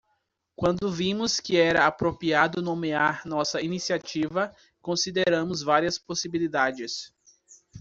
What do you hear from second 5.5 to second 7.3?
várias possibilidades.